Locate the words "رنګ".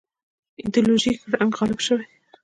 1.33-1.51